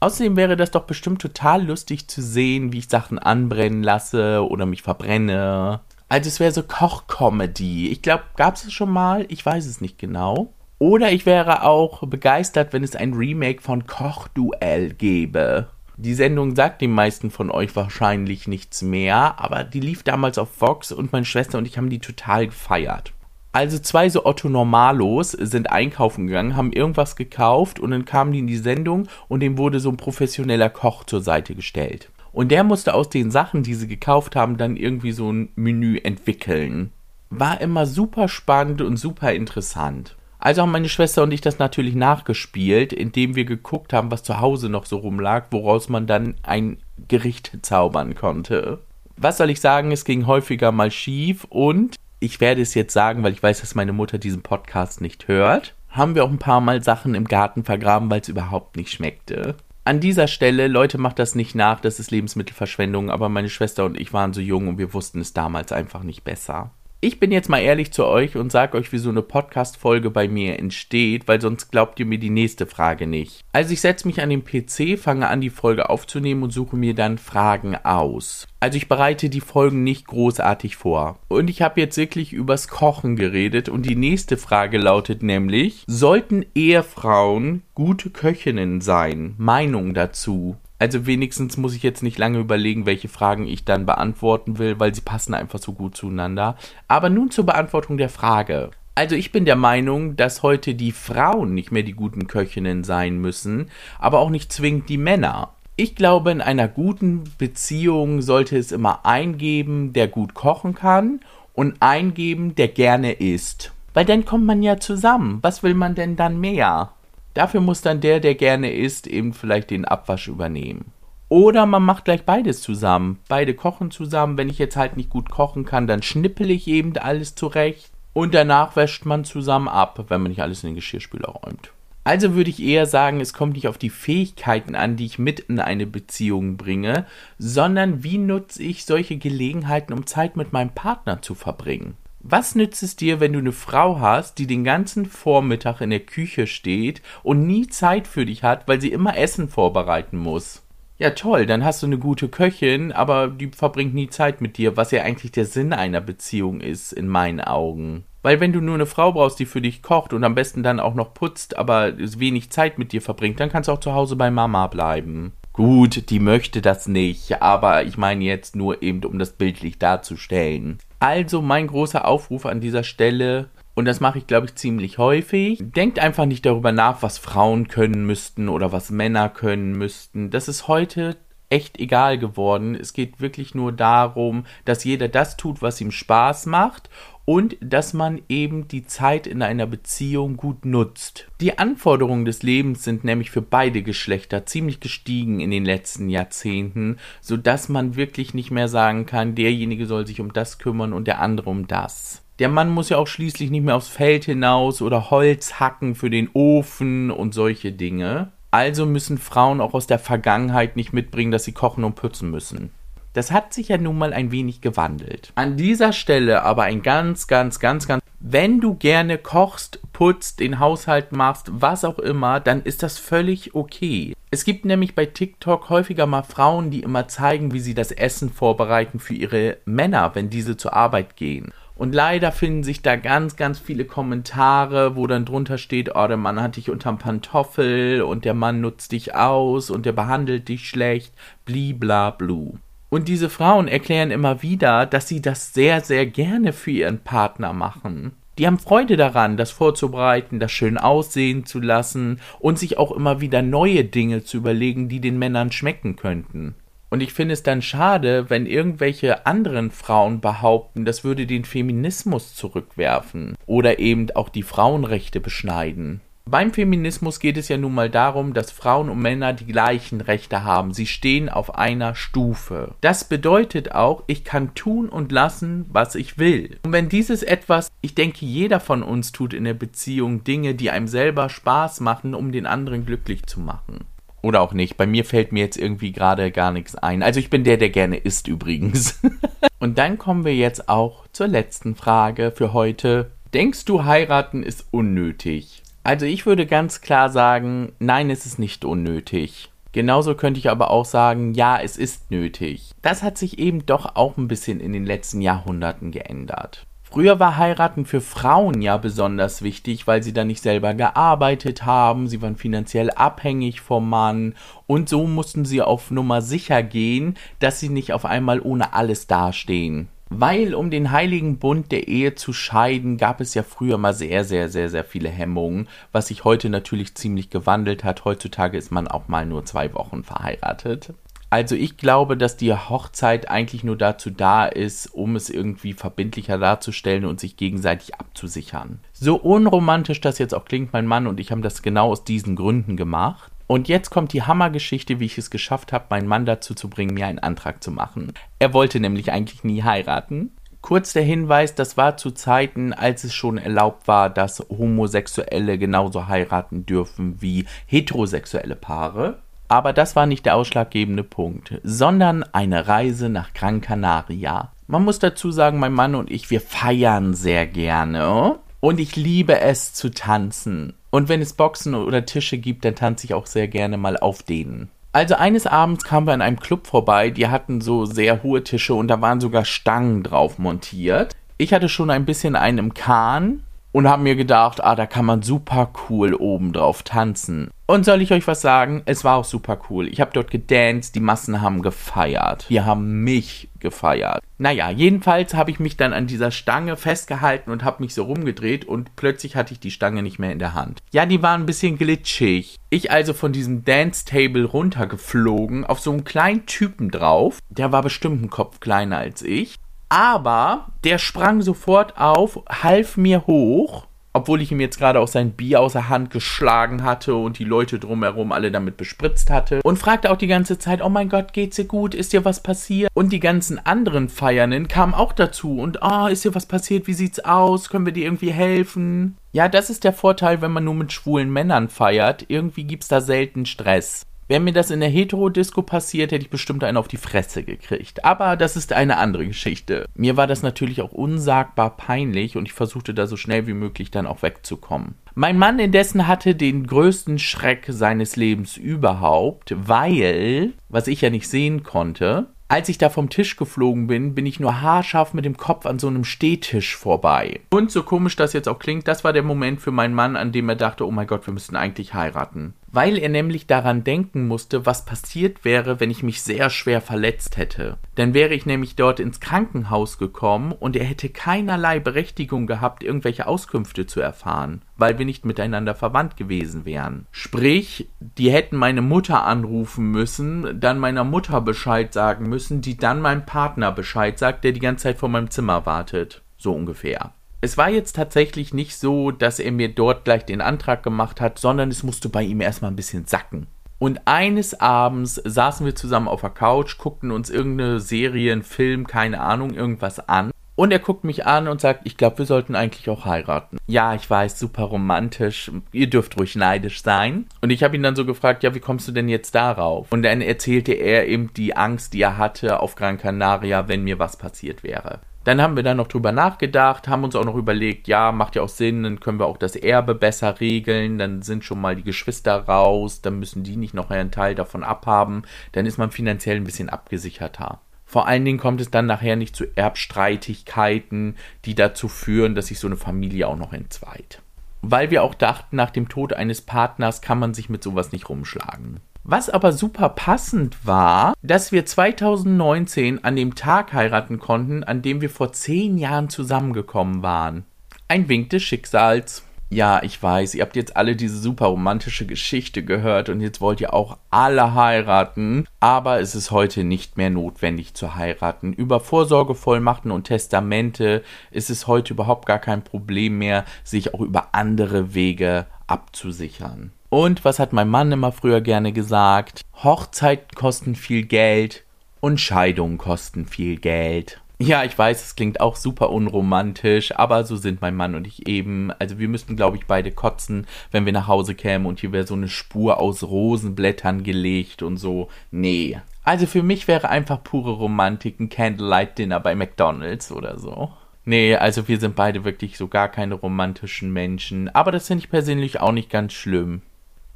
Außerdem 0.00 0.36
wäre 0.36 0.56
das 0.56 0.70
doch 0.70 0.84
bestimmt 0.84 1.20
total 1.20 1.66
lustig 1.66 2.08
zu 2.08 2.22
sehen, 2.22 2.72
wie 2.72 2.78
ich 2.78 2.88
Sachen 2.88 3.18
anbrennen 3.18 3.82
lasse 3.82 4.48
oder 4.48 4.64
mich 4.64 4.80
verbrenne 4.80 5.80
also 6.08 6.28
es 6.28 6.40
wäre 6.40 6.52
so 6.52 6.62
Koch-Comedy. 6.62 7.88
Ich 7.88 8.02
glaube, 8.02 8.24
gab 8.36 8.54
es 8.54 8.72
schon 8.72 8.90
mal? 8.90 9.26
Ich 9.28 9.44
weiß 9.44 9.66
es 9.66 9.80
nicht 9.80 9.98
genau. 9.98 10.52
Oder 10.78 11.12
ich 11.12 11.26
wäre 11.26 11.64
auch 11.64 12.06
begeistert, 12.06 12.72
wenn 12.72 12.84
es 12.84 12.96
ein 12.96 13.12
Remake 13.12 13.60
von 13.60 13.86
Kochduell 13.86 14.94
gäbe. 14.94 15.68
Die 15.96 16.14
Sendung 16.14 16.54
sagt 16.54 16.80
den 16.80 16.92
meisten 16.92 17.30
von 17.30 17.50
euch 17.50 17.74
wahrscheinlich 17.74 18.46
nichts 18.46 18.82
mehr, 18.82 19.40
aber 19.40 19.64
die 19.64 19.80
lief 19.80 20.04
damals 20.04 20.38
auf 20.38 20.48
Fox 20.50 20.92
und 20.92 21.12
meine 21.12 21.24
Schwester 21.24 21.58
und 21.58 21.66
ich 21.66 21.76
haben 21.76 21.90
die 21.90 21.98
total 21.98 22.46
gefeiert. 22.46 23.12
Also 23.50 23.80
zwei 23.80 24.08
so 24.08 24.24
Otto 24.24 24.48
Normalos 24.48 25.32
sind 25.32 25.70
einkaufen 25.70 26.28
gegangen, 26.28 26.54
haben 26.54 26.72
irgendwas 26.72 27.16
gekauft 27.16 27.80
und 27.80 27.90
dann 27.90 28.04
kamen 28.04 28.32
die 28.32 28.38
in 28.38 28.46
die 28.46 28.58
Sendung 28.58 29.08
und 29.26 29.40
dem 29.40 29.58
wurde 29.58 29.80
so 29.80 29.90
ein 29.90 29.96
professioneller 29.96 30.70
Koch 30.70 31.02
zur 31.04 31.20
Seite 31.20 31.56
gestellt. 31.56 32.10
Und 32.38 32.52
der 32.52 32.62
musste 32.62 32.94
aus 32.94 33.08
den 33.08 33.32
Sachen, 33.32 33.64
die 33.64 33.74
sie 33.74 33.88
gekauft 33.88 34.36
haben, 34.36 34.58
dann 34.58 34.76
irgendwie 34.76 35.10
so 35.10 35.28
ein 35.28 35.48
Menü 35.56 35.98
entwickeln. 35.98 36.92
War 37.30 37.60
immer 37.60 37.84
super 37.84 38.28
spannend 38.28 38.80
und 38.80 38.96
super 38.96 39.32
interessant. 39.32 40.14
Also 40.38 40.62
haben 40.62 40.70
meine 40.70 40.88
Schwester 40.88 41.24
und 41.24 41.32
ich 41.32 41.40
das 41.40 41.58
natürlich 41.58 41.96
nachgespielt, 41.96 42.92
indem 42.92 43.34
wir 43.34 43.44
geguckt 43.44 43.92
haben, 43.92 44.12
was 44.12 44.22
zu 44.22 44.38
Hause 44.38 44.68
noch 44.68 44.86
so 44.86 44.98
rumlag, 44.98 45.46
woraus 45.50 45.88
man 45.88 46.06
dann 46.06 46.36
ein 46.44 46.76
Gericht 47.08 47.58
zaubern 47.62 48.14
konnte. 48.14 48.78
Was 49.16 49.38
soll 49.38 49.50
ich 49.50 49.60
sagen, 49.60 49.90
es 49.90 50.04
ging 50.04 50.28
häufiger 50.28 50.70
mal 50.70 50.92
schief 50.92 51.42
und 51.50 51.96
ich 52.20 52.40
werde 52.40 52.62
es 52.62 52.72
jetzt 52.74 52.92
sagen, 52.92 53.24
weil 53.24 53.32
ich 53.32 53.42
weiß, 53.42 53.62
dass 53.62 53.74
meine 53.74 53.92
Mutter 53.92 54.18
diesen 54.18 54.42
Podcast 54.42 55.00
nicht 55.00 55.26
hört, 55.26 55.74
haben 55.88 56.14
wir 56.14 56.22
auch 56.22 56.30
ein 56.30 56.38
paar 56.38 56.60
Mal 56.60 56.84
Sachen 56.84 57.16
im 57.16 57.24
Garten 57.24 57.64
vergraben, 57.64 58.08
weil 58.12 58.20
es 58.20 58.28
überhaupt 58.28 58.76
nicht 58.76 58.92
schmeckte 58.92 59.56
an 59.88 60.00
dieser 60.00 60.28
Stelle, 60.28 60.68
Leute, 60.68 60.98
macht 60.98 61.18
das 61.18 61.34
nicht 61.34 61.54
nach, 61.54 61.80
das 61.80 61.98
ist 61.98 62.10
Lebensmittelverschwendung, 62.10 63.10
aber 63.10 63.30
meine 63.30 63.48
Schwester 63.48 63.86
und 63.86 63.98
ich 63.98 64.12
waren 64.12 64.34
so 64.34 64.40
jung 64.42 64.68
und 64.68 64.76
wir 64.76 64.92
wussten 64.92 65.18
es 65.18 65.32
damals 65.32 65.72
einfach 65.72 66.02
nicht 66.02 66.24
besser. 66.24 66.72
Ich 67.00 67.20
bin 67.20 67.30
jetzt 67.30 67.48
mal 67.48 67.60
ehrlich 67.60 67.92
zu 67.92 68.06
euch 68.06 68.36
und 68.36 68.50
sag 68.50 68.74
euch, 68.74 68.90
wie 68.90 68.98
so 68.98 69.08
eine 69.08 69.22
Podcast-Folge 69.22 70.10
bei 70.10 70.26
mir 70.26 70.58
entsteht, 70.58 71.28
weil 71.28 71.40
sonst 71.40 71.70
glaubt 71.70 72.00
ihr 72.00 72.06
mir 72.06 72.18
die 72.18 72.28
nächste 72.28 72.66
Frage 72.66 73.06
nicht. 73.06 73.44
Also 73.52 73.72
ich 73.72 73.80
setze 73.80 74.08
mich 74.08 74.20
an 74.20 74.30
den 74.30 74.42
PC, 74.42 74.98
fange 74.98 75.28
an, 75.28 75.40
die 75.40 75.50
Folge 75.50 75.90
aufzunehmen 75.90 76.42
und 76.42 76.52
suche 76.52 76.74
mir 76.74 76.96
dann 76.96 77.16
Fragen 77.16 77.76
aus. 77.76 78.48
Also 78.58 78.78
ich 78.78 78.88
bereite 78.88 79.28
die 79.28 79.40
Folgen 79.40 79.84
nicht 79.84 80.08
großartig 80.08 80.74
vor. 80.74 81.20
Und 81.28 81.48
ich 81.50 81.62
habe 81.62 81.80
jetzt 81.80 81.96
wirklich 81.96 82.32
übers 82.32 82.66
Kochen 82.66 83.14
geredet 83.14 83.68
und 83.68 83.86
die 83.86 83.94
nächste 83.94 84.36
Frage 84.36 84.78
lautet 84.78 85.22
nämlich, 85.22 85.84
sollten 85.86 86.46
Ehefrauen 86.56 87.62
gute 87.74 88.10
Köchinnen 88.10 88.80
sein? 88.80 89.36
Meinung 89.38 89.94
dazu. 89.94 90.56
Also 90.78 91.06
wenigstens 91.06 91.56
muss 91.56 91.74
ich 91.74 91.82
jetzt 91.82 92.02
nicht 92.02 92.18
lange 92.18 92.38
überlegen, 92.38 92.86
welche 92.86 93.08
Fragen 93.08 93.46
ich 93.46 93.64
dann 93.64 93.84
beantworten 93.84 94.58
will, 94.58 94.78
weil 94.78 94.94
sie 94.94 95.00
passen 95.00 95.34
einfach 95.34 95.58
so 95.58 95.72
gut 95.72 95.96
zueinander. 95.96 96.56
Aber 96.86 97.10
nun 97.10 97.30
zur 97.30 97.46
Beantwortung 97.46 97.98
der 97.98 98.08
Frage. 98.08 98.70
Also 98.94 99.14
ich 99.14 99.32
bin 99.32 99.44
der 99.44 99.56
Meinung, 99.56 100.16
dass 100.16 100.42
heute 100.42 100.74
die 100.74 100.92
Frauen 100.92 101.54
nicht 101.54 101.70
mehr 101.70 101.84
die 101.84 101.92
guten 101.92 102.26
Köchinnen 102.26 102.84
sein 102.84 103.18
müssen, 103.18 103.70
aber 103.98 104.18
auch 104.18 104.30
nicht 104.30 104.52
zwingend 104.52 104.88
die 104.88 104.98
Männer. 104.98 105.54
Ich 105.76 105.94
glaube, 105.94 106.32
in 106.32 106.40
einer 106.40 106.66
guten 106.66 107.22
Beziehung 107.38 108.22
sollte 108.22 108.56
es 108.56 108.72
immer 108.72 109.06
eingeben, 109.06 109.92
der 109.92 110.08
gut 110.08 110.34
kochen 110.34 110.74
kann 110.74 111.20
und 111.54 111.76
eingeben, 111.78 112.56
der 112.56 112.66
gerne 112.66 113.12
isst. 113.12 113.72
Weil 113.94 114.04
dann 114.04 114.24
kommt 114.24 114.46
man 114.46 114.62
ja 114.62 114.78
zusammen. 114.78 115.38
Was 115.42 115.62
will 115.62 115.74
man 115.74 115.94
denn 115.94 116.16
dann 116.16 116.40
mehr? 116.40 116.90
Dafür 117.38 117.60
muss 117.60 117.82
dann 117.82 118.00
der, 118.00 118.18
der 118.18 118.34
gerne 118.34 118.72
isst, 118.72 119.06
eben 119.06 119.32
vielleicht 119.32 119.70
den 119.70 119.84
Abwasch 119.84 120.26
übernehmen. 120.26 120.86
Oder 121.28 121.66
man 121.66 121.84
macht 121.84 122.04
gleich 122.04 122.24
beides 122.24 122.62
zusammen. 122.62 123.20
Beide 123.28 123.54
kochen 123.54 123.92
zusammen. 123.92 124.36
Wenn 124.36 124.48
ich 124.48 124.58
jetzt 124.58 124.76
halt 124.76 124.96
nicht 124.96 125.08
gut 125.08 125.30
kochen 125.30 125.64
kann, 125.64 125.86
dann 125.86 126.02
schnippel 126.02 126.50
ich 126.50 126.66
eben 126.66 126.96
alles 126.96 127.36
zurecht. 127.36 127.92
Und 128.12 128.34
danach 128.34 128.74
wäscht 128.74 129.06
man 129.06 129.24
zusammen 129.24 129.68
ab, 129.68 130.04
wenn 130.08 130.20
man 130.20 130.30
nicht 130.30 130.42
alles 130.42 130.64
in 130.64 130.70
den 130.70 130.74
Geschirrspüler 130.74 131.28
räumt. 131.28 131.72
Also 132.02 132.34
würde 132.34 132.50
ich 132.50 132.60
eher 132.60 132.86
sagen, 132.86 133.20
es 133.20 133.32
kommt 133.32 133.52
nicht 133.52 133.68
auf 133.68 133.78
die 133.78 133.90
Fähigkeiten 133.90 134.74
an, 134.74 134.96
die 134.96 135.06
ich 135.06 135.20
mit 135.20 135.38
in 135.38 135.60
eine 135.60 135.86
Beziehung 135.86 136.56
bringe, 136.56 137.06
sondern 137.38 138.02
wie 138.02 138.18
nutze 138.18 138.64
ich 138.64 138.84
solche 138.84 139.16
Gelegenheiten, 139.16 139.92
um 139.92 140.06
Zeit 140.06 140.36
mit 140.36 140.52
meinem 140.52 140.70
Partner 140.70 141.22
zu 141.22 141.36
verbringen. 141.36 141.96
Was 142.20 142.56
nützt 142.56 142.82
es 142.82 142.96
dir, 142.96 143.20
wenn 143.20 143.32
du 143.32 143.38
eine 143.38 143.52
Frau 143.52 144.00
hast, 144.00 144.38
die 144.38 144.48
den 144.48 144.64
ganzen 144.64 145.06
Vormittag 145.06 145.80
in 145.80 145.90
der 145.90 146.00
Küche 146.00 146.48
steht 146.48 147.00
und 147.22 147.46
nie 147.46 147.68
Zeit 147.68 148.08
für 148.08 148.26
dich 148.26 148.42
hat, 148.42 148.66
weil 148.66 148.80
sie 148.80 148.90
immer 148.90 149.16
Essen 149.16 149.48
vorbereiten 149.48 150.18
muss? 150.18 150.64
Ja 150.98 151.10
toll, 151.10 151.46
dann 151.46 151.64
hast 151.64 151.80
du 151.80 151.86
eine 151.86 151.98
gute 151.98 152.28
Köchin, 152.28 152.90
aber 152.90 153.28
die 153.28 153.46
verbringt 153.46 153.94
nie 153.94 154.08
Zeit 154.08 154.40
mit 154.40 154.58
dir, 154.58 154.76
was 154.76 154.90
ja 154.90 155.02
eigentlich 155.02 155.30
der 155.30 155.44
Sinn 155.44 155.72
einer 155.72 156.00
Beziehung 156.00 156.60
ist, 156.60 156.92
in 156.92 157.06
meinen 157.06 157.40
Augen. 157.40 158.04
Weil 158.22 158.40
wenn 158.40 158.52
du 158.52 158.60
nur 158.60 158.74
eine 158.74 158.86
Frau 158.86 159.12
brauchst, 159.12 159.38
die 159.38 159.46
für 159.46 159.60
dich 159.60 159.80
kocht 159.80 160.12
und 160.12 160.24
am 160.24 160.34
besten 160.34 160.64
dann 160.64 160.80
auch 160.80 160.94
noch 160.94 161.14
putzt, 161.14 161.56
aber 161.56 161.96
wenig 161.96 162.50
Zeit 162.50 162.78
mit 162.78 162.90
dir 162.90 163.00
verbringt, 163.00 163.38
dann 163.38 163.48
kannst 163.48 163.68
du 163.68 163.72
auch 163.72 163.80
zu 163.80 163.94
Hause 163.94 164.16
bei 164.16 164.32
Mama 164.32 164.66
bleiben. 164.66 165.34
Gut, 165.58 166.10
die 166.10 166.20
möchte 166.20 166.62
das 166.62 166.86
nicht, 166.86 167.42
aber 167.42 167.82
ich 167.82 167.98
meine 167.98 168.22
jetzt 168.22 168.54
nur 168.54 168.80
eben, 168.80 169.04
um 169.04 169.18
das 169.18 169.32
bildlich 169.32 169.76
darzustellen. 169.76 170.78
Also 171.00 171.42
mein 171.42 171.66
großer 171.66 172.06
Aufruf 172.06 172.46
an 172.46 172.60
dieser 172.60 172.84
Stelle, 172.84 173.48
und 173.74 173.84
das 173.84 173.98
mache 173.98 174.18
ich, 174.18 174.28
glaube 174.28 174.46
ich, 174.46 174.54
ziemlich 174.54 174.98
häufig. 174.98 175.58
Denkt 175.60 175.98
einfach 175.98 176.26
nicht 176.26 176.46
darüber 176.46 176.70
nach, 176.70 177.02
was 177.02 177.18
Frauen 177.18 177.66
können 177.66 178.06
müssten 178.06 178.48
oder 178.48 178.70
was 178.70 178.90
Männer 178.90 179.28
können 179.28 179.72
müssten. 179.72 180.30
Das 180.30 180.46
ist 180.46 180.68
heute 180.68 181.16
echt 181.50 181.80
egal 181.80 182.18
geworden. 182.18 182.76
Es 182.76 182.92
geht 182.92 183.20
wirklich 183.20 183.56
nur 183.56 183.72
darum, 183.72 184.46
dass 184.64 184.84
jeder 184.84 185.08
das 185.08 185.36
tut, 185.36 185.60
was 185.60 185.80
ihm 185.80 185.90
Spaß 185.90 186.46
macht 186.46 186.88
und 187.28 187.58
dass 187.60 187.92
man 187.92 188.22
eben 188.30 188.68
die 188.68 188.86
Zeit 188.86 189.26
in 189.26 189.42
einer 189.42 189.66
Beziehung 189.66 190.38
gut 190.38 190.64
nutzt. 190.64 191.28
Die 191.42 191.58
Anforderungen 191.58 192.24
des 192.24 192.42
Lebens 192.42 192.84
sind 192.84 193.04
nämlich 193.04 193.30
für 193.30 193.42
beide 193.42 193.82
Geschlechter 193.82 194.46
ziemlich 194.46 194.80
gestiegen 194.80 195.40
in 195.40 195.50
den 195.50 195.66
letzten 195.66 196.08
Jahrzehnten, 196.08 196.96
so 197.20 197.36
dass 197.36 197.68
man 197.68 197.96
wirklich 197.96 198.32
nicht 198.32 198.50
mehr 198.50 198.66
sagen 198.66 199.04
kann, 199.04 199.34
derjenige 199.34 199.84
soll 199.84 200.06
sich 200.06 200.22
um 200.22 200.32
das 200.32 200.58
kümmern 200.58 200.94
und 200.94 201.06
der 201.06 201.20
andere 201.20 201.50
um 201.50 201.66
das. 201.68 202.22
Der 202.38 202.48
Mann 202.48 202.70
muss 202.70 202.88
ja 202.88 202.96
auch 202.96 203.06
schließlich 203.06 203.50
nicht 203.50 203.64
mehr 203.64 203.76
aufs 203.76 203.88
Feld 203.88 204.24
hinaus 204.24 204.80
oder 204.80 205.10
Holz 205.10 205.60
hacken 205.60 205.96
für 205.96 206.08
den 206.08 206.30
Ofen 206.32 207.10
und 207.10 207.34
solche 207.34 207.72
Dinge. 207.72 208.32
Also 208.50 208.86
müssen 208.86 209.18
Frauen 209.18 209.60
auch 209.60 209.74
aus 209.74 209.86
der 209.86 209.98
Vergangenheit 209.98 210.76
nicht 210.76 210.94
mitbringen, 210.94 211.30
dass 211.30 211.44
sie 211.44 211.52
kochen 211.52 211.84
und 211.84 211.94
putzen 211.94 212.30
müssen. 212.30 212.70
Das 213.18 213.32
hat 213.32 213.52
sich 213.52 213.66
ja 213.66 213.78
nun 213.78 213.98
mal 213.98 214.12
ein 214.12 214.30
wenig 214.30 214.60
gewandelt. 214.60 215.32
An 215.34 215.56
dieser 215.56 215.92
Stelle 215.92 216.44
aber 216.44 216.62
ein 216.62 216.82
ganz, 216.82 217.26
ganz, 217.26 217.58
ganz, 217.58 217.88
ganz. 217.88 218.00
Wenn 218.20 218.60
du 218.60 218.74
gerne 218.74 219.18
kochst, 219.18 219.80
putzt, 219.92 220.38
den 220.38 220.60
Haushalt 220.60 221.10
machst, 221.10 221.50
was 221.50 221.84
auch 221.84 221.98
immer, 221.98 222.38
dann 222.38 222.62
ist 222.62 222.84
das 222.84 222.96
völlig 222.96 223.56
okay. 223.56 224.14
Es 224.30 224.44
gibt 224.44 224.64
nämlich 224.64 224.94
bei 224.94 225.04
TikTok 225.04 225.68
häufiger 225.68 226.06
mal 226.06 226.22
Frauen, 226.22 226.70
die 226.70 226.78
immer 226.78 227.08
zeigen, 227.08 227.52
wie 227.52 227.58
sie 227.58 227.74
das 227.74 227.90
Essen 227.90 228.30
vorbereiten 228.30 229.00
für 229.00 229.14
ihre 229.14 229.56
Männer, 229.64 230.12
wenn 230.14 230.30
diese 230.30 230.56
zur 230.56 230.74
Arbeit 230.74 231.16
gehen. 231.16 231.52
Und 231.74 231.96
leider 231.96 232.30
finden 232.30 232.62
sich 232.62 232.82
da 232.82 232.94
ganz, 232.94 233.34
ganz 233.34 233.58
viele 233.58 233.84
Kommentare, 233.84 234.94
wo 234.94 235.08
dann 235.08 235.24
drunter 235.24 235.58
steht, 235.58 235.96
oh, 235.96 236.06
der 236.06 236.16
Mann 236.16 236.40
hat 236.40 236.54
dich 236.54 236.70
unterm 236.70 236.98
Pantoffel 236.98 238.00
und 238.00 238.24
der 238.24 238.34
Mann 238.34 238.60
nutzt 238.60 238.92
dich 238.92 239.16
aus 239.16 239.70
und 239.70 239.86
der 239.86 239.92
behandelt 239.92 240.46
dich 240.48 240.68
schlecht, 240.68 241.12
blibla 241.44 242.10
blu. 242.10 242.58
Und 242.90 243.08
diese 243.08 243.28
Frauen 243.28 243.68
erklären 243.68 244.10
immer 244.10 244.42
wieder, 244.42 244.86
dass 244.86 245.08
sie 245.08 245.20
das 245.20 245.52
sehr, 245.52 245.82
sehr 245.82 246.06
gerne 246.06 246.52
für 246.52 246.70
ihren 246.70 247.00
Partner 247.00 247.52
machen. 247.52 248.12
Die 248.38 248.46
haben 248.46 248.58
Freude 248.58 248.96
daran, 248.96 249.36
das 249.36 249.50
vorzubereiten, 249.50 250.38
das 250.38 250.52
schön 250.52 250.78
aussehen 250.78 251.44
zu 251.44 251.60
lassen 251.60 252.20
und 252.38 252.58
sich 252.58 252.78
auch 252.78 252.92
immer 252.92 253.20
wieder 253.20 253.42
neue 253.42 253.84
Dinge 253.84 254.22
zu 254.22 254.36
überlegen, 254.36 254.88
die 254.88 255.00
den 255.00 255.18
Männern 255.18 255.50
schmecken 255.50 255.96
könnten. 255.96 256.54
Und 256.88 257.02
ich 257.02 257.12
finde 257.12 257.34
es 257.34 257.42
dann 257.42 257.60
schade, 257.60 258.30
wenn 258.30 258.46
irgendwelche 258.46 259.26
anderen 259.26 259.70
Frauen 259.70 260.20
behaupten, 260.20 260.84
das 260.84 261.04
würde 261.04 261.26
den 261.26 261.44
Feminismus 261.44 262.34
zurückwerfen 262.34 263.36
oder 263.44 263.78
eben 263.78 264.10
auch 264.14 264.30
die 264.30 264.42
Frauenrechte 264.42 265.20
beschneiden. 265.20 266.00
Beim 266.30 266.52
Feminismus 266.52 267.20
geht 267.20 267.38
es 267.38 267.48
ja 267.48 267.56
nun 267.56 267.72
mal 267.72 267.88
darum, 267.88 268.34
dass 268.34 268.50
Frauen 268.50 268.90
und 268.90 269.00
Männer 269.00 269.32
die 269.32 269.46
gleichen 269.46 270.02
Rechte 270.02 270.44
haben. 270.44 270.74
Sie 270.74 270.84
stehen 270.84 271.30
auf 271.30 271.54
einer 271.54 271.94
Stufe. 271.94 272.74
Das 272.82 273.04
bedeutet 273.04 273.72
auch, 273.72 274.02
ich 274.08 274.24
kann 274.24 274.52
tun 274.54 274.90
und 274.90 275.10
lassen, 275.10 275.64
was 275.72 275.94
ich 275.94 276.18
will. 276.18 276.58
Und 276.64 276.72
wenn 276.72 276.90
dieses 276.90 277.22
etwas, 277.22 277.70
ich 277.80 277.94
denke, 277.94 278.26
jeder 278.26 278.60
von 278.60 278.82
uns 278.82 279.10
tut 279.10 279.32
in 279.32 279.44
der 279.44 279.54
Beziehung 279.54 280.22
Dinge, 280.22 280.54
die 280.54 280.70
einem 280.70 280.86
selber 280.86 281.30
Spaß 281.30 281.80
machen, 281.80 282.14
um 282.14 282.30
den 282.30 282.44
anderen 282.44 282.84
glücklich 282.84 283.24
zu 283.24 283.40
machen. 283.40 283.86
Oder 284.20 284.42
auch 284.42 284.52
nicht. 284.52 284.76
Bei 284.76 284.86
mir 284.86 285.06
fällt 285.06 285.32
mir 285.32 285.40
jetzt 285.40 285.56
irgendwie 285.56 285.92
gerade 285.92 286.30
gar 286.30 286.52
nichts 286.52 286.74
ein. 286.74 287.02
Also 287.02 287.20
ich 287.20 287.30
bin 287.30 287.44
der, 287.44 287.56
der 287.56 287.70
gerne 287.70 287.96
isst 287.96 288.28
übrigens. 288.28 289.00
Und 289.60 289.78
dann 289.78 289.96
kommen 289.96 290.26
wir 290.26 290.36
jetzt 290.36 290.68
auch 290.68 291.06
zur 291.10 291.28
letzten 291.28 291.74
Frage 291.74 292.32
für 292.36 292.52
heute. 292.52 293.12
Denkst 293.32 293.64
du, 293.64 293.84
heiraten 293.84 294.42
ist 294.42 294.66
unnötig? 294.72 295.62
Also 295.84 296.06
ich 296.06 296.26
würde 296.26 296.46
ganz 296.46 296.80
klar 296.80 297.10
sagen, 297.10 297.72
nein, 297.78 298.10
es 298.10 298.26
ist 298.26 298.38
nicht 298.38 298.64
unnötig. 298.64 299.50
Genauso 299.72 300.14
könnte 300.14 300.40
ich 300.40 300.50
aber 300.50 300.70
auch 300.70 300.84
sagen, 300.84 301.34
ja, 301.34 301.58
es 301.60 301.76
ist 301.76 302.10
nötig. 302.10 302.72
Das 302.82 303.02
hat 303.02 303.18
sich 303.18 303.38
eben 303.38 303.66
doch 303.66 303.96
auch 303.96 304.16
ein 304.16 304.28
bisschen 304.28 304.60
in 304.60 304.72
den 304.72 304.86
letzten 304.86 305.20
Jahrhunderten 305.20 305.90
geändert. 305.90 306.66
Früher 306.90 307.20
war 307.20 307.36
heiraten 307.36 307.84
für 307.84 308.00
Frauen 308.00 308.62
ja 308.62 308.78
besonders 308.78 309.42
wichtig, 309.42 309.86
weil 309.86 310.02
sie 310.02 310.14
dann 310.14 310.26
nicht 310.26 310.42
selber 310.42 310.72
gearbeitet 310.72 311.66
haben, 311.66 312.08
sie 312.08 312.22
waren 312.22 312.36
finanziell 312.36 312.90
abhängig 312.90 313.60
vom 313.60 313.90
Mann 313.90 314.34
und 314.66 314.88
so 314.88 315.06
mussten 315.06 315.44
sie 315.44 315.60
auf 315.60 315.90
Nummer 315.90 316.22
sicher 316.22 316.62
gehen, 316.62 317.18
dass 317.40 317.60
sie 317.60 317.68
nicht 317.68 317.92
auf 317.92 318.06
einmal 318.06 318.40
ohne 318.40 318.72
alles 318.72 319.06
dastehen. 319.06 319.88
Weil 320.10 320.54
um 320.54 320.70
den 320.70 320.90
heiligen 320.90 321.38
Bund 321.38 321.70
der 321.70 321.88
Ehe 321.88 322.14
zu 322.14 322.32
scheiden, 322.32 322.96
gab 322.96 323.20
es 323.20 323.34
ja 323.34 323.42
früher 323.42 323.78
mal 323.78 323.94
sehr, 323.94 324.24
sehr, 324.24 324.48
sehr, 324.48 324.70
sehr 324.70 324.84
viele 324.84 325.08
Hemmungen, 325.10 325.68
was 325.92 326.08
sich 326.08 326.24
heute 326.24 326.48
natürlich 326.48 326.94
ziemlich 326.94 327.30
gewandelt 327.30 327.84
hat. 327.84 328.04
Heutzutage 328.04 328.56
ist 328.56 328.72
man 328.72 328.88
auch 328.88 329.08
mal 329.08 329.26
nur 329.26 329.44
zwei 329.44 329.72
Wochen 329.74 330.04
verheiratet. 330.04 330.94
Also 331.30 331.56
ich 331.56 331.76
glaube, 331.76 332.16
dass 332.16 332.38
die 332.38 332.54
Hochzeit 332.54 333.28
eigentlich 333.28 333.62
nur 333.62 333.76
dazu 333.76 334.08
da 334.08 334.46
ist, 334.46 334.86
um 334.86 335.14
es 335.14 335.28
irgendwie 335.28 335.74
verbindlicher 335.74 336.38
darzustellen 336.38 337.04
und 337.04 337.20
sich 337.20 337.36
gegenseitig 337.36 337.96
abzusichern. 337.96 338.80
So 338.94 339.16
unromantisch 339.16 340.00
das 340.00 340.18
jetzt 340.18 340.34
auch 340.34 340.46
klingt, 340.46 340.72
mein 340.72 340.86
Mann 340.86 341.06
und 341.06 341.20
ich 341.20 341.30
haben 341.30 341.42
das 341.42 341.60
genau 341.60 341.90
aus 341.90 342.04
diesen 342.04 342.34
Gründen 342.34 342.78
gemacht. 342.78 343.30
Und 343.48 343.66
jetzt 343.66 343.88
kommt 343.88 344.12
die 344.12 344.22
Hammergeschichte, 344.22 345.00
wie 345.00 345.06
ich 345.06 345.16
es 345.16 345.30
geschafft 345.30 345.72
habe, 345.72 345.86
meinen 345.88 346.06
Mann 346.06 346.26
dazu 346.26 346.54
zu 346.54 346.68
bringen, 346.68 346.92
mir 346.92 347.06
einen 347.06 347.18
Antrag 347.18 347.64
zu 347.64 347.70
machen. 347.70 348.12
Er 348.38 348.52
wollte 348.52 348.78
nämlich 348.78 349.10
eigentlich 349.10 349.42
nie 349.42 349.62
heiraten. 349.62 350.32
Kurz 350.60 350.92
der 350.92 351.02
Hinweis, 351.02 351.54
das 351.54 351.78
war 351.78 351.96
zu 351.96 352.10
Zeiten, 352.10 352.74
als 352.74 353.04
es 353.04 353.14
schon 353.14 353.38
erlaubt 353.38 353.88
war, 353.88 354.10
dass 354.10 354.44
Homosexuelle 354.50 355.56
genauso 355.56 356.08
heiraten 356.08 356.66
dürfen 356.66 357.22
wie 357.22 357.46
heterosexuelle 357.66 358.54
Paare. 358.54 359.18
Aber 359.48 359.72
das 359.72 359.96
war 359.96 360.04
nicht 360.04 360.26
der 360.26 360.36
ausschlaggebende 360.36 361.04
Punkt, 361.04 361.58
sondern 361.62 362.22
eine 362.22 362.68
Reise 362.68 363.08
nach 363.08 363.32
Gran 363.32 363.62
Canaria. 363.62 364.52
Man 364.66 364.84
muss 364.84 364.98
dazu 364.98 365.30
sagen, 365.30 365.58
mein 365.58 365.72
Mann 365.72 365.94
und 365.94 366.10
ich, 366.10 366.30
wir 366.30 366.42
feiern 366.42 367.14
sehr 367.14 367.46
gerne. 367.46 368.38
Und 368.60 368.80
ich 368.80 368.96
liebe 368.96 369.40
es 369.40 369.72
zu 369.72 369.90
tanzen. 369.90 370.74
Und 370.90 371.08
wenn 371.08 371.20
es 371.20 371.34
Boxen 371.34 371.74
oder 371.74 372.06
Tische 372.06 372.38
gibt, 372.38 372.64
dann 372.64 372.74
tanze 372.74 373.06
ich 373.06 373.14
auch 373.14 373.26
sehr 373.26 373.46
gerne 373.46 373.76
mal 373.76 373.96
auf 373.96 374.22
denen. 374.22 374.70
Also 374.92 375.14
eines 375.14 375.46
Abends 375.46 375.84
kamen 375.84 376.06
wir 376.06 376.14
an 376.14 376.22
einem 376.22 376.40
Club 376.40 376.66
vorbei, 376.66 377.10
die 377.10 377.28
hatten 377.28 377.60
so 377.60 377.84
sehr 377.84 378.22
hohe 378.22 378.42
Tische 378.42 378.74
und 378.74 378.88
da 378.88 379.00
waren 379.00 379.20
sogar 379.20 379.44
Stangen 379.44 380.02
drauf 380.02 380.38
montiert. 380.38 381.14
Ich 381.36 381.52
hatte 381.52 381.68
schon 381.68 381.90
ein 381.90 382.04
bisschen 382.04 382.34
einen 382.34 382.58
im 382.58 382.74
Kahn 382.74 383.44
und 383.72 383.88
habe 383.88 384.02
mir 384.02 384.16
gedacht, 384.16 384.62
ah, 384.62 384.74
da 384.74 384.86
kann 384.86 385.04
man 385.04 385.22
super 385.22 385.70
cool 385.88 386.14
oben 386.14 386.52
drauf 386.52 386.82
tanzen. 386.82 387.50
Und 387.66 387.84
soll 387.84 388.00
ich 388.00 388.12
euch 388.12 388.26
was 388.26 388.40
sagen? 388.40 388.82
Es 388.86 389.04
war 389.04 389.16
auch 389.16 389.26
super 389.26 389.60
cool. 389.68 389.88
Ich 389.88 390.00
habe 390.00 390.10
dort 390.14 390.30
gedanced, 390.30 390.94
die 390.94 391.00
Massen 391.00 391.42
haben 391.42 391.60
gefeiert. 391.60 392.46
Die 392.48 392.62
haben 392.62 393.04
mich 393.04 393.50
gefeiert. 393.60 394.22
Naja, 394.38 394.70
jedenfalls 394.70 395.34
habe 395.34 395.50
ich 395.50 395.60
mich 395.60 395.76
dann 395.76 395.92
an 395.92 396.06
dieser 396.06 396.30
Stange 396.30 396.76
festgehalten 396.76 397.50
und 397.50 397.64
habe 397.64 397.82
mich 397.82 397.92
so 397.92 398.04
rumgedreht 398.04 398.64
und 398.64 398.96
plötzlich 398.96 399.36
hatte 399.36 399.52
ich 399.52 399.60
die 399.60 399.70
Stange 399.70 400.02
nicht 400.02 400.18
mehr 400.18 400.32
in 400.32 400.38
der 400.38 400.54
Hand. 400.54 400.80
Ja, 400.92 401.04
die 401.04 401.22
war 401.22 401.34
ein 401.36 401.44
bisschen 401.44 401.76
glitschig. 401.76 402.56
Ich 402.70 402.90
also 402.90 403.12
von 403.12 403.32
diesem 403.32 403.64
Dance-Table 403.64 404.44
runtergeflogen, 404.44 405.66
auf 405.66 405.80
so 405.80 405.90
einen 405.90 406.04
kleinen 406.04 406.46
Typen 406.46 406.90
drauf. 406.90 407.38
Der 407.50 407.70
war 407.70 407.82
bestimmt 407.82 408.20
einen 408.20 408.30
Kopf 408.30 408.60
kleiner 408.60 408.96
als 408.96 409.20
ich. 409.20 409.56
Aber 409.88 410.68
der 410.84 410.98
sprang 410.98 411.42
sofort 411.42 411.98
auf, 411.98 412.40
half 412.48 412.96
mir 412.96 413.26
hoch, 413.26 413.86
obwohl 414.12 414.42
ich 414.42 414.50
ihm 414.50 414.60
jetzt 414.60 414.78
gerade 414.78 415.00
auch 415.00 415.08
sein 415.08 415.32
Bier 415.32 415.60
aus 415.60 415.74
der 415.74 415.88
Hand 415.88 416.10
geschlagen 416.10 416.82
hatte 416.82 417.14
und 417.14 417.38
die 417.38 417.44
Leute 417.44 417.78
drumherum 417.78 418.32
alle 418.32 418.50
damit 418.50 418.76
bespritzt 418.76 419.30
hatte. 419.30 419.60
Und 419.62 419.78
fragte 419.78 420.10
auch 420.10 420.16
die 420.16 420.26
ganze 420.26 420.58
Zeit, 420.58 420.82
oh 420.82 420.88
mein 420.88 421.08
Gott, 421.08 421.32
geht's 421.32 421.56
dir 421.56 421.66
gut? 421.66 421.94
Ist 421.94 422.12
dir 422.12 422.24
was 422.24 422.42
passiert? 422.42 422.90
Und 422.94 423.12
die 423.12 423.20
ganzen 423.20 423.64
anderen 423.64 424.08
Feiernden 424.08 424.66
kamen 424.66 424.94
auch 424.94 425.12
dazu 425.12 425.58
und, 425.58 425.78
oh, 425.82 426.06
ist 426.06 426.24
dir 426.24 426.34
was 426.34 426.46
passiert? 426.46 426.86
Wie 426.86 426.94
sieht's 426.94 427.20
aus? 427.20 427.68
Können 427.68 427.86
wir 427.86 427.92
dir 427.92 428.04
irgendwie 428.04 428.32
helfen? 428.32 429.16
Ja, 429.32 429.48
das 429.48 429.70
ist 429.70 429.84
der 429.84 429.92
Vorteil, 429.92 430.42
wenn 430.42 430.52
man 430.52 430.64
nur 430.64 430.74
mit 430.74 430.92
schwulen 430.92 431.30
Männern 431.30 431.68
feiert. 431.68 432.24
Irgendwie 432.28 432.64
gibt's 432.64 432.88
da 432.88 433.00
selten 433.00 433.46
Stress. 433.46 434.07
Wäre 434.28 434.40
mir 434.40 434.52
das 434.52 434.70
in 434.70 434.80
der 434.80 434.90
Heterodisco 434.90 435.62
passiert, 435.62 436.12
hätte 436.12 436.24
ich 436.24 436.30
bestimmt 436.30 436.62
einen 436.62 436.76
auf 436.76 436.86
die 436.86 436.98
Fresse 436.98 437.42
gekriegt. 437.42 438.04
Aber 438.04 438.36
das 438.36 438.56
ist 438.56 438.74
eine 438.74 438.98
andere 438.98 439.26
Geschichte. 439.26 439.86
Mir 439.94 440.18
war 440.18 440.26
das 440.26 440.42
natürlich 440.42 440.82
auch 440.82 440.92
unsagbar 440.92 441.78
peinlich 441.78 442.36
und 442.36 442.44
ich 442.44 442.52
versuchte 442.52 442.92
da 442.92 443.06
so 443.06 443.16
schnell 443.16 443.46
wie 443.46 443.54
möglich 443.54 443.90
dann 443.90 444.06
auch 444.06 444.20
wegzukommen. 444.20 444.96
Mein 445.14 445.38
Mann 445.38 445.58
indessen 445.58 446.06
hatte 446.06 446.34
den 446.34 446.66
größten 446.66 447.18
Schreck 447.18 447.64
seines 447.68 448.16
Lebens 448.16 448.58
überhaupt, 448.58 449.54
weil, 449.56 450.52
was 450.68 450.88
ich 450.88 451.00
ja 451.00 451.08
nicht 451.08 451.26
sehen 451.26 451.62
konnte, 451.62 452.26
als 452.50 452.70
ich 452.70 452.78
da 452.78 452.88
vom 452.88 453.10
Tisch 453.10 453.36
geflogen 453.36 453.88
bin, 453.88 454.14
bin 454.14 454.24
ich 454.24 454.40
nur 454.40 454.62
haarscharf 454.62 455.12
mit 455.12 455.26
dem 455.26 455.36
Kopf 455.36 455.66
an 455.66 455.78
so 455.78 455.86
einem 455.86 456.04
Stehtisch 456.04 456.76
vorbei. 456.76 457.40
Und 457.50 457.70
so 457.70 457.82
komisch 457.82 458.16
das 458.16 458.32
jetzt 458.32 458.48
auch 458.48 458.58
klingt, 458.58 458.88
das 458.88 459.04
war 459.04 459.12
der 459.12 459.22
Moment 459.22 459.60
für 459.60 459.70
meinen 459.70 459.94
Mann, 459.94 460.16
an 460.16 460.32
dem 460.32 460.48
er 460.48 460.56
dachte, 460.56 460.86
oh 460.86 460.90
mein 460.90 461.06
Gott, 461.06 461.26
wir 461.26 461.34
müssten 461.34 461.56
eigentlich 461.56 461.92
heiraten. 461.92 462.54
Weil 462.70 462.98
er 462.98 463.08
nämlich 463.08 463.46
daran 463.46 463.82
denken 463.82 464.26
musste, 464.26 464.66
was 464.66 464.84
passiert 464.84 465.44
wäre, 465.44 465.80
wenn 465.80 465.90
ich 465.90 466.02
mich 466.02 466.22
sehr 466.22 466.50
schwer 466.50 466.80
verletzt 466.80 467.36
hätte. 467.36 467.78
Dann 467.94 468.12
wäre 468.12 468.34
ich 468.34 468.44
nämlich 468.44 468.76
dort 468.76 469.00
ins 469.00 469.20
Krankenhaus 469.20 469.98
gekommen 469.98 470.52
und 470.52 470.76
er 470.76 470.84
hätte 470.84 471.08
keinerlei 471.08 471.80
Berechtigung 471.80 472.46
gehabt, 472.46 472.84
irgendwelche 472.84 473.26
Auskünfte 473.26 473.86
zu 473.86 474.00
erfahren, 474.00 474.62
weil 474.76 474.98
wir 474.98 475.06
nicht 475.06 475.24
miteinander 475.24 475.74
verwandt 475.74 476.16
gewesen 476.16 476.66
wären. 476.66 477.06
Sprich, 477.10 477.88
die 478.00 478.30
hätten 478.30 478.56
meine 478.56 478.82
Mutter 478.82 479.24
anrufen 479.24 479.90
müssen, 479.90 480.60
dann 480.60 480.78
meiner 480.78 481.04
Mutter 481.04 481.40
Bescheid 481.40 481.92
sagen 481.94 482.28
müssen, 482.28 482.60
die 482.60 482.76
dann 482.76 483.00
meinem 483.00 483.24
Partner 483.24 483.72
Bescheid 483.72 484.18
sagt, 484.18 484.44
der 484.44 484.52
die 484.52 484.60
ganze 484.60 484.84
Zeit 484.84 484.98
vor 484.98 485.08
meinem 485.08 485.30
Zimmer 485.30 485.64
wartet. 485.64 486.22
So 486.36 486.52
ungefähr. 486.54 487.12
Es 487.40 487.56
war 487.56 487.70
jetzt 487.70 487.94
tatsächlich 487.94 488.52
nicht 488.52 488.76
so, 488.76 489.12
dass 489.12 489.38
er 489.38 489.52
mir 489.52 489.68
dort 489.68 490.04
gleich 490.04 490.24
den 490.24 490.40
Antrag 490.40 490.82
gemacht 490.82 491.20
hat, 491.20 491.38
sondern 491.38 491.70
es 491.70 491.84
musste 491.84 492.08
bei 492.08 492.22
ihm 492.24 492.40
erstmal 492.40 492.72
ein 492.72 492.76
bisschen 492.76 493.06
sacken. 493.06 493.46
Und 493.78 494.00
eines 494.06 494.58
Abends 494.58 495.22
saßen 495.24 495.64
wir 495.64 495.76
zusammen 495.76 496.08
auf 496.08 496.22
der 496.22 496.30
Couch, 496.30 496.78
guckten 496.78 497.12
uns 497.12 497.30
irgendeine 497.30 497.78
Serie, 497.78 498.32
einen 498.32 498.42
Film, 498.42 498.88
keine 498.88 499.20
Ahnung, 499.20 499.54
irgendwas 499.54 500.08
an. 500.08 500.32
Und 500.56 500.72
er 500.72 500.80
guckt 500.80 501.04
mich 501.04 501.24
an 501.24 501.46
und 501.46 501.60
sagt, 501.60 501.82
ich 501.84 501.96
glaube, 501.96 502.18
wir 502.18 502.26
sollten 502.26 502.56
eigentlich 502.56 502.90
auch 502.90 503.04
heiraten. 503.04 503.58
Ja, 503.68 503.94
ich 503.94 504.10
weiß, 504.10 504.36
super 504.36 504.64
romantisch. 504.64 505.52
Ihr 505.70 505.88
dürft 505.88 506.18
ruhig 506.18 506.34
neidisch 506.34 506.82
sein. 506.82 507.26
Und 507.40 507.50
ich 507.50 507.62
habe 507.62 507.76
ihn 507.76 507.84
dann 507.84 507.94
so 507.94 508.04
gefragt, 508.04 508.42
ja, 508.42 508.56
wie 508.56 508.60
kommst 508.60 508.88
du 508.88 508.92
denn 508.92 509.08
jetzt 509.08 509.36
darauf? 509.36 509.92
Und 509.92 510.02
dann 510.02 510.20
erzählte 510.20 510.72
er 510.72 511.06
eben 511.06 511.32
die 511.34 511.56
Angst, 511.56 511.92
die 511.92 512.02
er 512.02 512.18
hatte 512.18 512.58
auf 512.58 512.74
Gran 512.74 512.98
Canaria, 512.98 513.68
wenn 513.68 513.84
mir 513.84 514.00
was 514.00 514.16
passiert 514.16 514.64
wäre. 514.64 514.98
Dann 515.28 515.42
haben 515.42 515.56
wir 515.56 515.62
da 515.62 515.74
noch 515.74 515.88
drüber 515.88 516.10
nachgedacht, 516.10 516.88
haben 516.88 517.04
uns 517.04 517.14
auch 517.14 517.26
noch 517.26 517.34
überlegt, 517.34 517.86
ja, 517.86 518.12
macht 518.12 518.34
ja 518.34 518.40
auch 518.40 518.48
Sinn, 518.48 518.84
dann 518.84 518.98
können 518.98 519.20
wir 519.20 519.26
auch 519.26 519.36
das 519.36 519.56
Erbe 519.56 519.94
besser 519.94 520.40
regeln, 520.40 520.96
dann 520.96 521.20
sind 521.20 521.44
schon 521.44 521.60
mal 521.60 521.76
die 521.76 521.82
Geschwister 521.82 522.44
raus, 522.44 523.02
dann 523.02 523.18
müssen 523.18 523.42
die 523.42 523.56
nicht 523.56 523.74
noch 523.74 523.90
einen 523.90 524.10
Teil 524.10 524.34
davon 524.34 524.64
abhaben, 524.64 525.24
dann 525.52 525.66
ist 525.66 525.76
man 525.76 525.90
finanziell 525.90 526.36
ein 526.36 526.44
bisschen 526.44 526.70
abgesicherter. 526.70 527.60
Vor 527.84 528.08
allen 528.08 528.24
Dingen 528.24 528.38
kommt 528.38 528.62
es 528.62 528.70
dann 528.70 528.86
nachher 528.86 529.16
nicht 529.16 529.36
zu 529.36 529.44
Erbstreitigkeiten, 529.54 531.16
die 531.44 531.54
dazu 531.54 531.88
führen, 531.88 532.34
dass 532.34 532.46
sich 532.46 532.58
so 532.58 532.66
eine 532.66 532.78
Familie 532.78 533.28
auch 533.28 533.36
noch 533.36 533.52
entzweit. 533.52 534.22
Weil 534.62 534.90
wir 534.90 535.02
auch 535.02 535.14
dachten, 535.14 535.56
nach 535.56 535.70
dem 535.70 535.90
Tod 535.90 536.14
eines 536.14 536.40
Partners 536.40 537.02
kann 537.02 537.18
man 537.18 537.34
sich 537.34 537.50
mit 537.50 537.62
sowas 537.62 537.92
nicht 537.92 538.08
rumschlagen. 538.08 538.80
Was 539.10 539.30
aber 539.30 539.52
super 539.52 539.88
passend 539.88 540.66
war, 540.66 541.14
dass 541.22 541.50
wir 541.50 541.64
2019 541.64 543.04
an 543.04 543.16
dem 543.16 543.34
Tag 543.34 543.72
heiraten 543.72 544.18
konnten, 544.18 544.64
an 544.64 544.82
dem 544.82 545.00
wir 545.00 545.08
vor 545.08 545.32
zehn 545.32 545.78
Jahren 545.78 546.10
zusammengekommen 546.10 547.02
waren. 547.02 547.46
Ein 547.88 548.10
Wink 548.10 548.28
des 548.28 548.42
Schicksals. 548.42 549.22
Ja, 549.48 549.82
ich 549.82 550.02
weiß, 550.02 550.34
ihr 550.34 550.42
habt 550.42 550.56
jetzt 550.56 550.76
alle 550.76 550.94
diese 550.94 551.16
super 551.16 551.46
romantische 551.46 552.04
Geschichte 552.04 552.62
gehört 552.62 553.08
und 553.08 553.22
jetzt 553.22 553.40
wollt 553.40 553.62
ihr 553.62 553.72
auch 553.72 553.96
alle 554.10 554.52
heiraten, 554.52 555.46
aber 555.58 556.00
es 556.00 556.14
ist 556.14 556.30
heute 556.30 556.62
nicht 556.62 556.98
mehr 556.98 557.08
notwendig 557.08 557.72
zu 557.72 557.94
heiraten. 557.94 558.52
Über 558.52 558.78
Vorsorgevollmachten 558.78 559.90
und 559.90 560.04
Testamente 560.04 561.02
ist 561.30 561.48
es 561.48 561.66
heute 561.66 561.94
überhaupt 561.94 562.26
gar 562.26 562.40
kein 562.40 562.62
Problem 562.62 563.16
mehr, 563.16 563.46
sich 563.64 563.94
auch 563.94 564.02
über 564.02 564.34
andere 564.34 564.92
Wege 564.92 565.46
abzusichern. 565.66 566.72
Und 566.90 567.24
was 567.24 567.38
hat 567.38 567.52
mein 567.52 567.68
Mann 567.68 567.92
immer 567.92 568.12
früher 568.12 568.40
gerne 568.40 568.72
gesagt? 568.72 569.42
Hochzeiten 569.62 570.34
kosten 570.34 570.74
viel 570.74 571.04
Geld 571.04 571.64
und 572.00 572.18
Scheidungen 572.18 572.78
kosten 572.78 573.26
viel 573.26 573.58
Geld. 573.58 574.20
Ja, 574.40 574.62
ich 574.62 574.78
weiß, 574.78 575.04
es 575.04 575.16
klingt 575.16 575.40
auch 575.40 575.56
super 575.56 575.90
unromantisch, 575.90 576.96
aber 576.96 577.24
so 577.24 577.34
sind 577.34 577.60
mein 577.60 577.74
Mann 577.74 577.96
und 577.96 578.06
ich 578.06 578.28
eben. 578.28 578.70
Also 578.78 579.00
wir 579.00 579.08
müssten, 579.08 579.34
glaube 579.34 579.56
ich, 579.56 579.66
beide 579.66 579.90
kotzen, 579.90 580.46
wenn 580.70 580.86
wir 580.86 580.92
nach 580.92 581.08
Hause 581.08 581.34
kämen 581.34 581.66
und 581.66 581.80
hier 581.80 581.90
wäre 581.90 582.06
so 582.06 582.14
eine 582.14 582.28
Spur 582.28 582.78
aus 582.78 583.02
Rosenblättern 583.02 584.04
gelegt 584.04 584.62
und 584.62 584.76
so. 584.76 585.08
Nee. 585.32 585.80
Also 586.04 586.26
für 586.26 586.44
mich 586.44 586.68
wäre 586.68 586.88
einfach 586.88 587.22
pure 587.22 587.50
Romantik 587.50 588.20
ein 588.20 588.28
Candlelight 588.28 588.96
Dinner 588.96 589.18
bei 589.18 589.34
McDonald's 589.34 590.12
oder 590.12 590.38
so. 590.38 590.70
Nee, 591.04 591.34
also 591.34 591.66
wir 591.66 591.80
sind 591.80 591.96
beide 591.96 592.24
wirklich 592.24 592.56
so 592.56 592.68
gar 592.68 592.88
keine 592.88 593.14
romantischen 593.14 593.92
Menschen, 593.92 594.48
aber 594.54 594.70
das 594.70 594.86
finde 594.86 595.02
ich 595.02 595.10
persönlich 595.10 595.58
auch 595.58 595.72
nicht 595.72 595.90
ganz 595.90 596.12
schlimm. 596.12 596.62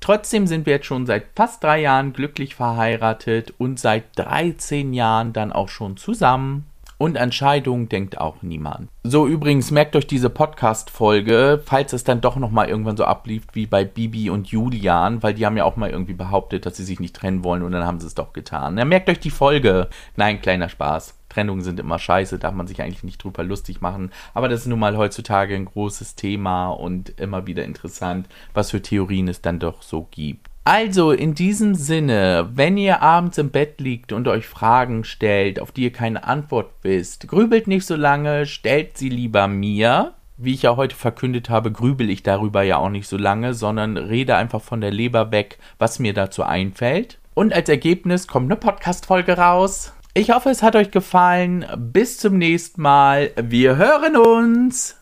Trotzdem 0.02 0.48
sind 0.48 0.66
wir 0.66 0.74
jetzt 0.74 0.86
schon 0.86 1.06
seit 1.06 1.26
fast 1.36 1.62
drei 1.62 1.80
Jahren 1.80 2.12
glücklich 2.12 2.56
verheiratet 2.56 3.54
und 3.56 3.78
seit 3.78 4.02
13 4.16 4.92
Jahren 4.92 5.32
dann 5.32 5.52
auch 5.52 5.68
schon 5.68 5.96
zusammen. 5.96 6.66
Und 7.02 7.18
an 7.18 7.32
Scheidung 7.32 7.88
denkt 7.88 8.20
auch 8.20 8.42
niemand. 8.42 8.88
So, 9.02 9.26
übrigens, 9.26 9.72
merkt 9.72 9.96
euch 9.96 10.06
diese 10.06 10.30
Podcast-Folge, 10.30 11.60
falls 11.64 11.92
es 11.92 12.04
dann 12.04 12.20
doch 12.20 12.36
nochmal 12.36 12.68
irgendwann 12.68 12.96
so 12.96 13.04
ablief 13.04 13.42
wie 13.54 13.66
bei 13.66 13.84
Bibi 13.84 14.30
und 14.30 14.46
Julian, 14.46 15.20
weil 15.20 15.34
die 15.34 15.44
haben 15.44 15.56
ja 15.56 15.64
auch 15.64 15.74
mal 15.74 15.90
irgendwie 15.90 16.12
behauptet, 16.12 16.64
dass 16.64 16.76
sie 16.76 16.84
sich 16.84 17.00
nicht 17.00 17.16
trennen 17.16 17.42
wollen 17.42 17.64
und 17.64 17.72
dann 17.72 17.84
haben 17.84 17.98
sie 17.98 18.06
es 18.06 18.14
doch 18.14 18.32
getan. 18.32 18.78
Ja, 18.78 18.84
merkt 18.84 19.08
euch 19.08 19.18
die 19.18 19.30
Folge. 19.30 19.88
Nein, 20.14 20.40
kleiner 20.40 20.68
Spaß. 20.68 21.18
Trennungen 21.28 21.64
sind 21.64 21.80
immer 21.80 21.98
scheiße, 21.98 22.38
darf 22.38 22.54
man 22.54 22.68
sich 22.68 22.80
eigentlich 22.80 23.02
nicht 23.02 23.24
drüber 23.24 23.42
lustig 23.42 23.80
machen. 23.80 24.12
Aber 24.32 24.48
das 24.48 24.60
ist 24.60 24.66
nun 24.68 24.78
mal 24.78 24.96
heutzutage 24.96 25.56
ein 25.56 25.64
großes 25.64 26.14
Thema 26.14 26.68
und 26.68 27.18
immer 27.18 27.48
wieder 27.48 27.64
interessant, 27.64 28.28
was 28.54 28.70
für 28.70 28.80
Theorien 28.80 29.26
es 29.26 29.40
dann 29.42 29.58
doch 29.58 29.82
so 29.82 30.06
gibt. 30.12 30.51
Also 30.64 31.10
in 31.10 31.34
diesem 31.34 31.74
Sinne, 31.74 32.48
wenn 32.54 32.76
ihr 32.76 33.02
abends 33.02 33.36
im 33.38 33.50
Bett 33.50 33.80
liegt 33.80 34.12
und 34.12 34.28
euch 34.28 34.46
Fragen 34.46 35.02
stellt, 35.02 35.58
auf 35.58 35.72
die 35.72 35.82
ihr 35.82 35.92
keine 35.92 36.22
Antwort 36.22 36.70
wisst, 36.82 37.26
grübelt 37.26 37.66
nicht 37.66 37.84
so 37.84 37.96
lange, 37.96 38.46
stellt 38.46 38.96
sie 38.96 39.08
lieber 39.08 39.48
mir. 39.48 40.14
Wie 40.36 40.54
ich 40.54 40.62
ja 40.62 40.76
heute 40.76 40.94
verkündet 40.94 41.50
habe, 41.50 41.72
grübel 41.72 42.10
ich 42.10 42.22
darüber 42.22 42.62
ja 42.62 42.76
auch 42.76 42.90
nicht 42.90 43.08
so 43.08 43.16
lange, 43.16 43.54
sondern 43.54 43.96
rede 43.96 44.36
einfach 44.36 44.62
von 44.62 44.80
der 44.80 44.92
Leber 44.92 45.32
weg, 45.32 45.58
was 45.78 45.98
mir 45.98 46.14
dazu 46.14 46.44
einfällt. 46.44 47.18
Und 47.34 47.52
als 47.52 47.68
Ergebnis 47.68 48.28
kommt 48.28 48.46
eine 48.46 48.56
Podcast-Folge 48.56 49.38
raus. 49.38 49.92
Ich 50.14 50.30
hoffe, 50.30 50.50
es 50.50 50.62
hat 50.62 50.76
euch 50.76 50.90
gefallen. 50.90 51.66
Bis 51.76 52.18
zum 52.18 52.38
nächsten 52.38 52.82
Mal. 52.82 53.30
Wir 53.36 53.76
hören 53.76 54.16
uns. 54.16 55.01